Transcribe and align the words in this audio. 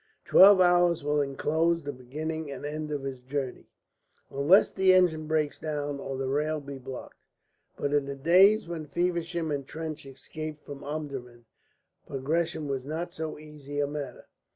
Twelve 0.25 0.59
hours 0.59 1.03
will 1.03 1.21
enclose 1.21 1.83
the 1.83 1.93
beginning 1.93 2.49
and 2.49 2.63
the 2.63 2.71
end 2.71 2.89
of 2.89 3.03
his 3.03 3.19
journey, 3.19 3.67
unless 4.31 4.71
the 4.71 4.95
engine 4.95 5.27
break 5.27 5.59
down 5.59 5.99
or 5.99 6.17
the 6.17 6.27
rail 6.27 6.59
be 6.59 6.79
blocked. 6.79 7.19
But 7.77 7.93
in 7.93 8.07
the 8.07 8.15
days 8.15 8.67
when 8.67 8.87
Feversham 8.87 9.51
and 9.51 9.67
Trench 9.67 10.07
escaped 10.07 10.63
from 10.65 10.83
Omdurman 10.83 11.45
progression 12.07 12.67
was 12.67 12.83
not 12.83 13.13
so 13.13 13.37
easy 13.37 13.79
a 13.79 13.85
matter. 13.85 14.25